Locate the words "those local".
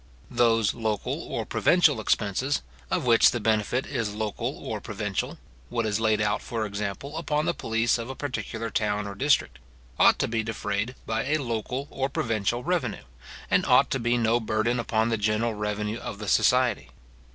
0.31-1.21